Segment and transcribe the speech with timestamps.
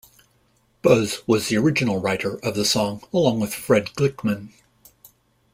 [0.81, 4.51] Buz was the original writer of the song along with Fred Glickman.